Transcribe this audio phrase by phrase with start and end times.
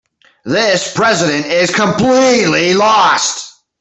[0.45, 3.53] This president is completely lost.